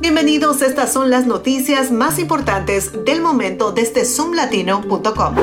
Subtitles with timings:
[0.00, 5.34] Bienvenidos, estas son las noticias más importantes del momento desde zoomlatino.com.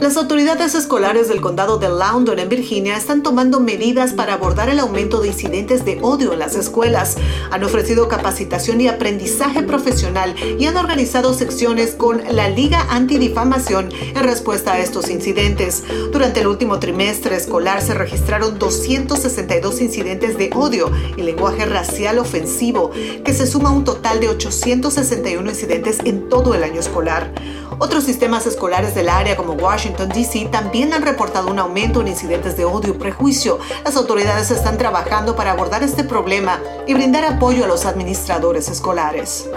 [0.00, 4.78] Las autoridades escolares del condado de Loudoun en Virginia están tomando medidas para abordar el
[4.78, 7.18] aumento de incidentes de odio en las escuelas.
[7.50, 14.24] Han ofrecido capacitación y aprendizaje profesional y han organizado secciones con la Liga Antidifamación en
[14.24, 15.84] respuesta a estos incidentes.
[16.10, 22.90] Durante el último trimestre escolar se registraron 262 incidentes de odio y lenguaje racial ofensivo,
[23.22, 27.34] que se suma a un total de 861 incidentes en todo el año escolar.
[27.82, 30.48] Otros sistemas escolares del área como Washington, D.C.
[30.50, 33.58] también han reportado un aumento en incidentes de odio y prejuicio.
[33.84, 39.48] Las autoridades están trabajando para abordar este problema y brindar apoyo a los administradores escolares.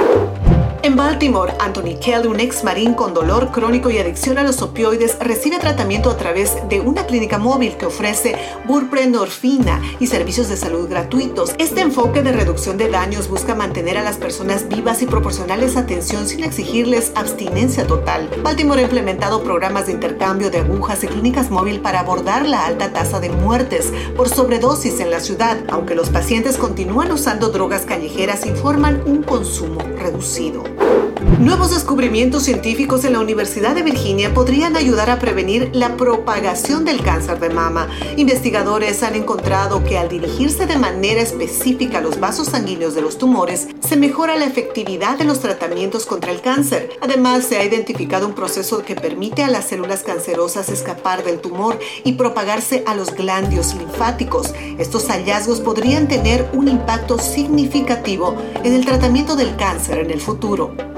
[0.84, 5.18] En Baltimore, Anthony Kelly, un ex marín con dolor crónico y adicción a los opioides,
[5.22, 10.90] recibe tratamiento a través de una clínica móvil que ofrece burprenorfina y servicios de salud
[10.90, 11.56] gratuitos.
[11.58, 16.28] Este enfoque de reducción de daños busca mantener a las personas vivas y proporcionarles atención
[16.28, 18.30] sin exigirles abstinencia total.
[18.44, 22.92] Baltimore ha implementado programas de intercambio de agujas y clínicas móvil para abordar la alta
[22.92, 28.46] tasa de muertes por sobredosis en la ciudad, aunque los pacientes continúan usando drogas callejeras
[28.46, 30.73] informan un consumo reducido.
[30.80, 36.84] you Nuevos descubrimientos científicos en la Universidad de Virginia podrían ayudar a prevenir la propagación
[36.84, 37.88] del cáncer de mama.
[38.18, 43.18] Investigadores han encontrado que al dirigirse de manera específica a los vasos sanguíneos de los
[43.18, 46.90] tumores, se mejora la efectividad de los tratamientos contra el cáncer.
[47.02, 51.80] Además, se ha identificado un proceso que permite a las células cancerosas escapar del tumor
[52.04, 54.54] y propagarse a los glandios linfáticos.
[54.78, 60.93] Estos hallazgos podrían tener un impacto significativo en el tratamiento del cáncer en el futuro.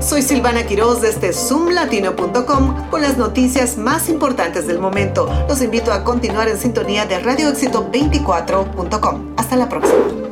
[0.00, 5.28] Soy Silvana Quiroz desde zoomlatino.com con las noticias más importantes del momento.
[5.48, 9.34] Los invito a continuar en sintonía de radioéxito24.com.
[9.36, 10.27] Hasta la próxima.